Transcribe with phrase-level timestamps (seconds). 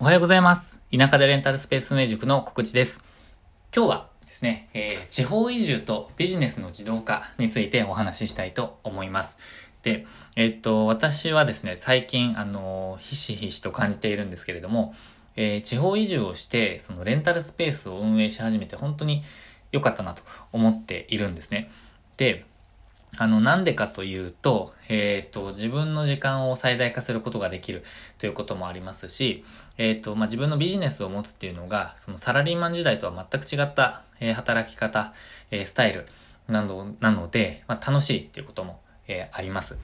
[0.00, 0.78] おはようございます。
[0.96, 3.02] 田舎でレンタルスペース運営塾の告知です。
[3.74, 9.36] 今日はですね、えー、地方移住とビジネスの自動化についてお話ししたいと思います。
[9.82, 10.06] で、
[10.36, 14.94] えー、っと、私はですね、最近、あのひしひしと感じているんですけれども、
[15.34, 19.24] えー、地方移住をして、そのレンタルスペースを運営し始めて本当に
[19.72, 20.22] 良かったなと
[20.52, 21.72] 思っているんですね。
[22.18, 22.46] で、
[23.16, 27.82] あの、なんでかというと、えっ、ー、と、自分の時間を最大化することができる
[28.18, 29.44] ということもありますし、
[29.78, 35.14] えっ、ー、と、まあ、自分のビジネスを持つっていうのが、そのサラリーマン時代とは全く違った、えー、働き方、
[35.50, 36.06] えスタイル
[36.48, 39.76] なのなので、まあ、楽しいっていうことも、えあります。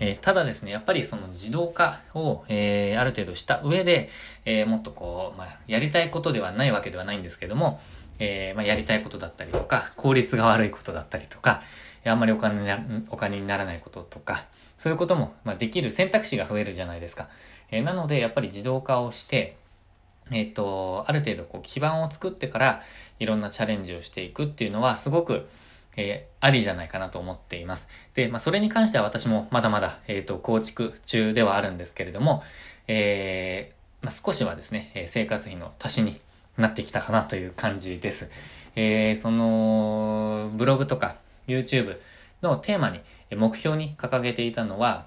[0.00, 4.08] えただですね、やっぱりその自動化を、えある程度した上で、
[4.44, 7.80] えもっとこう、まあ、やりたいことではないわけではないんですけども、
[8.20, 11.62] えまあ、やりたいことだったりとか、効率が悪いことだったりとか、
[12.10, 12.78] あんまりお金にな
[13.10, 14.44] お金にならないこととか、
[14.78, 17.28] そういうことも、まあ、できる選択肢が増えるじゃないですか。
[17.70, 19.56] えー、なので、やっぱり自動化をして、
[20.30, 22.82] えっ、ー、と、ある程度こう基盤を作ってから
[23.18, 25.48] いろんなチャレンジをしていくっていうのはすごく、
[25.96, 27.88] えー、ありじゃないかなと思っています。
[28.14, 32.42] で、まあ、それに関しては私もまだまだ、えっ、ー、と、構築中ではあるんですけれども、
[32.86, 36.20] えー、まあ、少しはですね、え生活費の足しに
[36.56, 38.28] なってきたかなという感じです。
[38.76, 41.16] えー、その、ブログとか
[41.48, 41.98] YouTube
[42.42, 43.00] のテーマに、
[43.36, 45.06] 目標に掲げていたのは、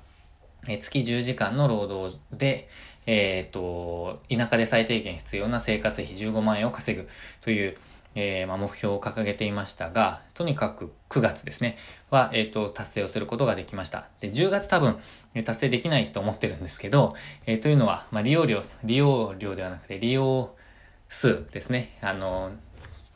[0.65, 2.67] 月10時間の労働で、
[3.05, 7.07] えっ、ー、と、田舎で最低限必要な生活費15万円を稼ぐ
[7.41, 7.75] という、
[8.13, 11.77] えー、まあ、目標を掲げていましたが、とにかく9月ですね、
[12.09, 14.07] は、えっ、ー、と、達成をすることができました。
[14.19, 14.97] で、10月多分、
[15.43, 20.53] 達成できないと思ってるんですけど、えー、というのは、まあ、利用料、利用料ではなくて、利用
[21.09, 22.51] 数ですね、あの、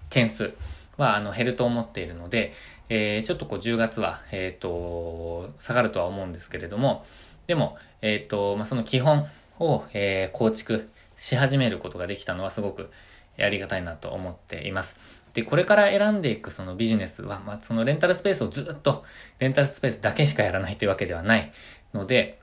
[0.09, 0.53] 件数
[0.97, 2.53] は、あの、減ると思っているので、
[2.89, 7.05] えー、ちょっとこう10月は、えっ、ー、と、下がるとは思うんですけれども、
[7.47, 9.27] でも、えっ、ー、と、まあ、その基本
[9.59, 12.91] を、え、構築し始めることができたのはすごく
[13.39, 14.95] ありがたいなと思っています。
[15.33, 19.03] で、これから選んでいくそのビジネスは、まあ、そのレンタルスペースをずっと、
[19.39, 21.51] レンタルスペースだけしかやらないというわけではない
[21.93, 22.39] ので、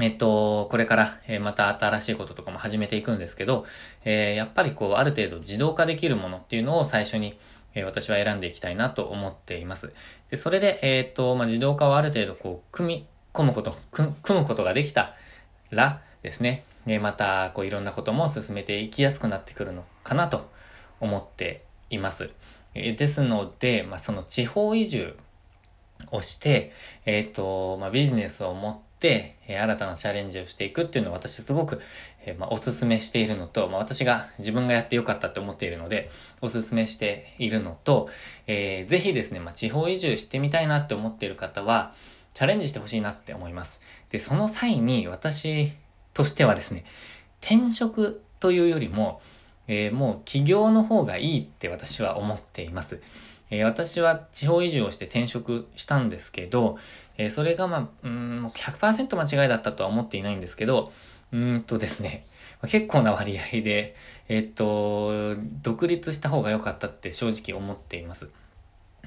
[0.00, 3.64] えっと、これから、えまた新しいこととかも始めていくんですけど、
[4.04, 7.36] えー、やっぱりこう、ある程度自動化できるものっていうのを最初に、
[7.78, 9.92] え私は選んでいきたいなと思っています。
[10.30, 15.14] で、それで、えっ、と、まあ、自動化をある程度こう、組み込むこと、組むことができた
[15.70, 20.50] らですね、えまた、こう、いろんなことも進めていきやすくなってくるのかなと
[21.00, 22.30] 思っています。
[22.74, 25.16] えですので、まあ、その地方移住
[26.10, 26.72] をして、
[27.06, 31.80] えっ、と、まあ、ビジネスを持って、え新たなチャレンジをしていくっていうのを私すごく
[32.28, 36.10] えー、まあ、おすすめしているのと、まあ、私が自分がやってよかったって思っているので、
[36.40, 38.08] おすすめしているのと、
[38.46, 41.94] えー、ぜひですね、まあ、地方移住してみたいなって思っている方は、
[42.34, 43.80] チャレンジしてほしいなって思います。
[44.10, 45.72] で、その際に私
[46.14, 46.84] としてはですね、
[47.40, 49.20] 転職というよりも、
[49.66, 53.00] えー、もう起業の方がいいって私は思っています。
[53.50, 56.78] えー、私は地方移住をして転職したんですけど、
[57.16, 60.92] えー、それがまあ、うん、100%間違いだったとは思っていないんですけど、
[61.32, 62.26] うんとですね、
[62.66, 63.94] 結構な割合で、
[64.28, 68.28] えっと、独立した方が良かったって正直思っています。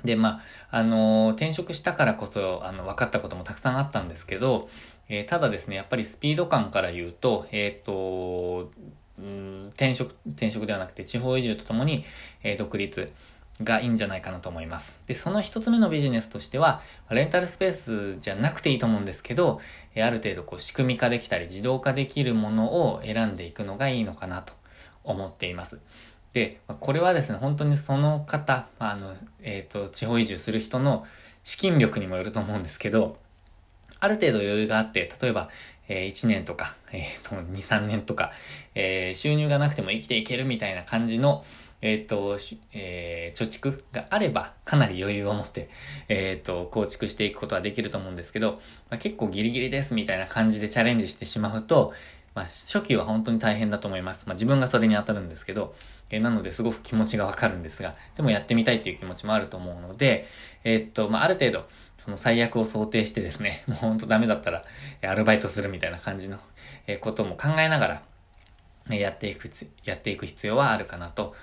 [0.04, 0.42] で、ま
[0.72, 4.70] あ、あの、転職したからこそ、あの、分かったこともたくさんあったんですけど、
[5.10, 8.72] えー、ただですね、やっぱりスピード感から言うと、えっ、と、
[9.20, 12.06] うん、転職、転職ではなくて地方移住とともに、
[12.44, 13.12] え、独立。
[13.64, 15.00] がいいんじゃないかなと思います。
[15.08, 19.60] で、その一つ目のビジネスとしては、レンタルスペースじゃなくていいと思うんですけど、
[19.96, 24.54] ある程度こう仕組み化できたり自動化できるものを選んでいくのがいいのかなと
[25.04, 25.80] 思っています。
[26.34, 31.06] で、これはですね、本当にその方、あの、えっ、ー、と、地方移住する人の
[31.44, 33.18] 資金力にもよると思うんですけど、
[34.00, 35.50] ある程度余裕があって、例えば、
[35.88, 38.32] えー、1年とか、えっ、ー、と、2、3年とか、
[38.76, 41.44] えー、収入がなくても生きていけるみたいな感じの、
[41.82, 42.38] えっ、ー、と、
[42.74, 45.70] えー、貯蓄があれば、かなり余裕を持って、
[46.10, 48.54] えっ、ー、と、構築していくことはできると思うんですけど、
[48.90, 51.94] まあ、結構ギリギリですみたいな感じでチャレンジしてしまうと、
[52.34, 54.24] まあ、初期は本当に大変だと思います。
[54.26, 55.74] まあ、自分がそれに当たるんですけど、
[56.10, 60.28] えー、なのですごく気持ちがわかるんですが、でもやってみたいっていう気持ちもあると思うので、
[60.64, 61.66] えー、っと、まあ、ある程度、
[61.98, 64.64] その最悪を想定してですね、 もう本当ダメだったら、
[65.02, 66.40] アルバイトするみたいな感じの、
[66.88, 68.02] えことも考えながら、
[68.96, 69.50] やっていく、
[69.84, 71.36] やっていく必要はあるかなと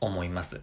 [0.00, 0.60] 思います。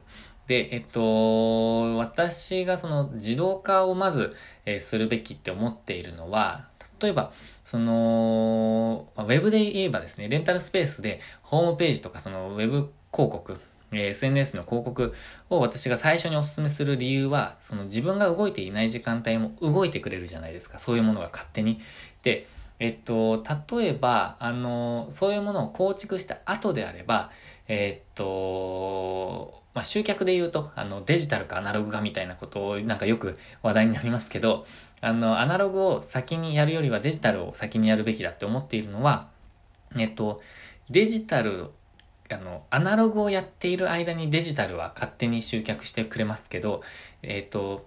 [0.48, 4.36] で、えっと、私がその自動化をまず、
[4.66, 6.68] えー、するべきって思っているのは、
[7.02, 7.32] 例えば、
[7.64, 13.60] その、ウェブで言えばですね、レンタルスペースでホームページとかそのウェブ広告、
[13.92, 15.14] え、SNS の広告
[15.50, 20.80] を私が最初にお勧めする理由は、その自分が動いていない時間帯も動いてくれるじゃないですか。
[20.80, 21.80] そういうものが勝手に。
[22.24, 22.48] で、
[22.80, 27.32] えっと、例えば、あの、そういうものを構築した後であれば、
[27.68, 34.66] えっと、まあ、集客で言うと、あの、デジタルかアナログかみたいなことをなんかよく話題になりますけど、
[35.02, 39.30] あの、アナログを先にやるよりはデジタルを先にやるべきだって思っているのは、
[39.98, 40.42] えっと、
[40.90, 41.72] デジタル、
[42.32, 46.82] あの、アナログをやっている間にデジタルは勝手に集客してくれますけど、
[47.22, 47.86] えっと、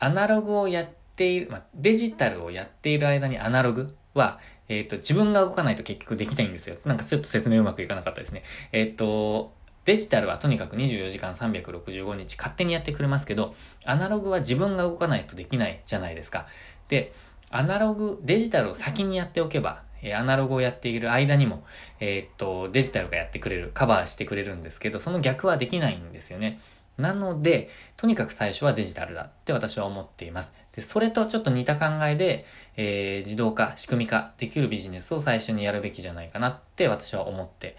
[0.00, 6.76] アナログをやっている、まあ、デジタルをやっている間にアナログは、えっ、ー、と、自分が動かないと結局できないんですよ。
[6.84, 8.42] なんかちょっと説明うまくいかなかったですね。
[8.72, 9.52] えっ、ー、と、
[9.84, 16.46] デジタルはとにかく24時間365日勝手にやってくれますけど、アナログは自分が動かないとできないじゃないですか。
[16.88, 17.12] で、
[17.50, 21.64] アナログ、デジタルを先にやっておけば、えアナログをやっている間にも、
[22.00, 26.60] えー、っと、デジタルがやってくれる、カバーしてくれるんですけど、その逆はできないんですよね。
[26.98, 30.52] なので、とにかく最初はデジタルだって私は思っています。
[30.74, 32.44] で、それとちょっと似た考えで、
[32.76, 37.76] えー、自動化、仕組み化できるビジネスを最初にやるべきじゃないかなって私は思って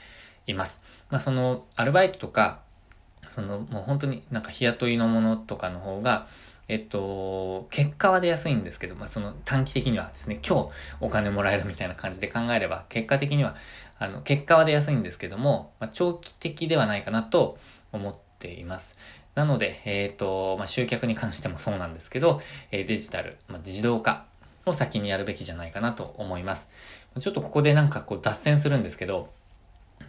[0.47, 0.79] います。
[1.09, 2.59] まあ、その、アルバイトとか、
[3.29, 6.27] その、もう本当になんか日雇いのものとかの方が、
[6.67, 10.69] えっと、結果は出やすいんですけど、まあ、その短期的にはですね、今日
[10.99, 13.55] お金もらえるみたいな感じで考えれば、結果的には、
[13.99, 17.57] あの、結果は出やすいんですけども、まあ、長期的ではないかなと
[17.91, 18.95] 思っています。
[19.35, 22.41] なので、えっ、ー、と、まあ、集客に関してもそうなんですけど、
[22.71, 24.25] えー、デジタル、まあ、自動化
[24.65, 26.67] を先にやるべきじゃないかなと思います。
[27.19, 29.29] ちょっとここでなんかこう脱線するんですけど、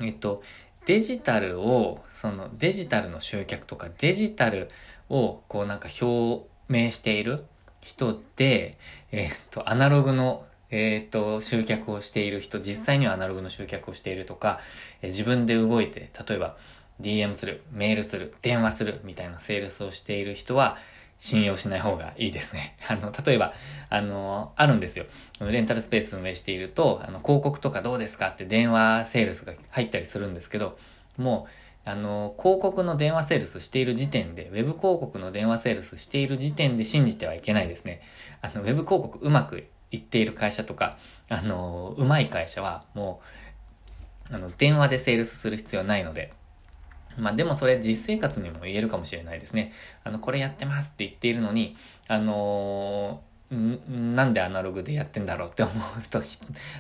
[0.01, 0.43] えっと、
[0.87, 4.71] デジタルを、そのデジタルの集客とかデジタル
[5.09, 7.45] をこうなんか表明している
[7.81, 8.79] 人で、
[9.11, 14.59] えっと、アナログのえっ、と、集客をしている人、実際にはアナログの集客をしているとか、
[15.01, 16.57] え自分で動いて、例えば、
[17.01, 20.77] DM する、メールする、電話するみたいなセールスをしている人は
[21.19, 22.77] 信用しない方がいいですね。
[22.89, 23.53] あの、例えば、
[23.89, 25.07] あの、あるんですよ。
[25.41, 30.79] レンタルスペース運営していると、あの、広告とかどうですかって電話セールスが入ったりするんですけど、
[31.17, 38.03] もう、あの、広告の電話セールスしている時点で、ウェブ広告の電話セールスしている時点で信じてはいけないですね。
[38.43, 40.99] あの、ウェブ広告うまくいっている会社とか、
[41.29, 43.21] あの、うまい会社は、も
[44.31, 46.33] う、あの、電話でセールスする必要ないので、
[47.19, 49.73] まあでもそれ実生活にも言えるかもしれないですね。
[50.05, 51.77] あの、これやってますって言っているのに、
[52.09, 56.23] あのー、なんでアナログでやってんだろうって思うと、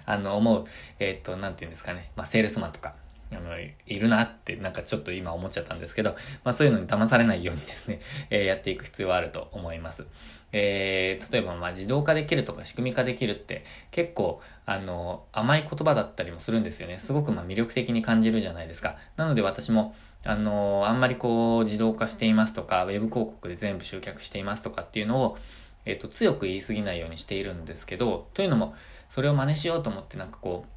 [0.05, 0.65] あの、思う、
[0.99, 2.11] えっ、ー、と、なんて言うんですかね。
[2.17, 2.95] まあ、セールスマンとか、
[3.33, 8.01] あの、いるなって、なんかちょっと今思っちゃったんですけど、まあそういうのに騙されないようにですね、
[8.31, 10.05] えー、やっていく必要はあると思います。
[10.53, 17.01] えー、例えばまあ自動化できるとか仕組み化できるって結構、あの、甘い言葉だったりもするんですよね。
[17.01, 18.97] すごくま魅力的に感じるじゃないですか。
[19.17, 19.95] なので私も、
[20.25, 25.39] あの、あんまりこう自動化していますとか、ウェブ広告で全部集客していますとかっていうのを、
[25.85, 28.75] えっ、ー、と、強く言い過ぎないようにしているんですけど、というのも、
[29.09, 30.76] それを真似しようと思ってなんかこう、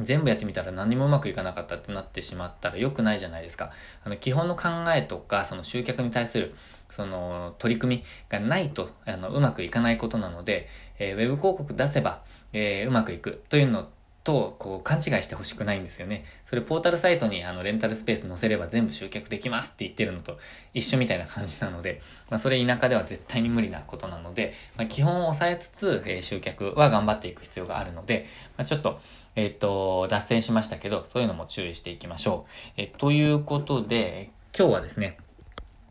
[0.00, 3.70] 全部やってみたら何もうまくいかなかったってなってしまったら良くないじゃないですか。
[4.04, 6.54] あの、基本の考えとか、その集客に対する、
[6.90, 12.22] その、取り組みがないと、あの、うまくいかないことなので、えー、ウェブ広告出せば、
[12.52, 13.88] えー、うまくいくというの
[14.26, 16.24] と、こう、勘違いしてほしくないんですよね。
[16.50, 20.40] それ、ポータルサイトに、あの、レンタルスペース載せれば全部集客できますって言ってるのと
[20.74, 28.26] 一緒みたいな感じなので、まあ、それ田舎では絶対に無理なことなので、まあ、基本を抑えつつ、えー、集客は頑張っていく必要があるので、
[28.56, 28.98] まあ、ちょっと、
[29.36, 32.50] えっ、ー、と、脱線しましたけど、そういうのも注意していきましょう。
[32.78, 35.18] えー、ということで、今日はですね、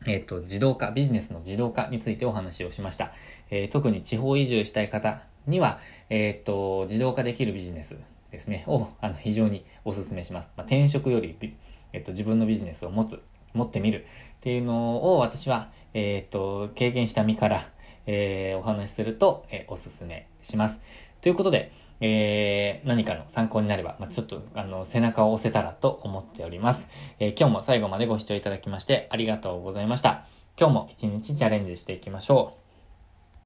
[0.08, 3.14] えっ、ー、と、自動化、ビジネスの自動化についてお話をしました。
[3.50, 7.96] えー、特に地方移住したい方には、えっ、と、自動化できるビジネス
[8.36, 10.50] ですね、を、あの、非常にお勧めします。
[10.56, 11.36] まあ、転職より、
[11.94, 13.22] えっと、自分のビジネスを持つ、
[13.54, 14.06] 持ってみる
[14.38, 17.70] っていうのを私は、えっと、経験した身から、
[18.06, 20.80] えー、お話しすると、えー、お勧めします。
[21.22, 26.86] ということで、えー、何かの参考になれば、まあ、ちょっと、あの、背中を押せたらと思っております。
[27.20, 30.28] えー、今日も最後までご視聴いただきましてありがとうございました。
[30.60, 32.65] 今日も一日チャレンジしていきましょう。